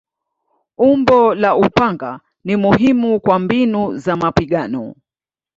[0.87, 4.95] Umbo la upanga ni muhimu kwa mbinu za mapigano.